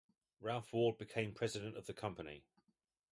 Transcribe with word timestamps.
Ralph 0.39 0.73
Ward 0.73 0.97
became 0.97 1.31
president 1.31 1.77
of 1.77 1.85
the 1.85 1.93
company. 1.93 2.43